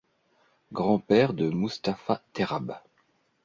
Grand-père 0.73 1.31
de 1.31 1.51
Mustapha 1.51 2.23
Terrab. 2.33 2.81